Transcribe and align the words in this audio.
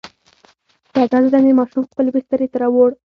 په 0.93 0.99
ډاډه 1.11 1.27
زړه 1.31 1.39
مې 1.45 1.53
ماشوم 1.59 1.83
خپلې 1.91 2.09
بسترې 2.15 2.47
ته 2.51 2.57
راووړ. 2.61 2.89